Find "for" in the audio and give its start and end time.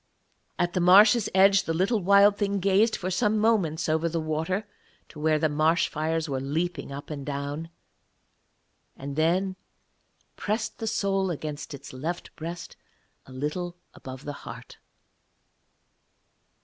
2.95-3.11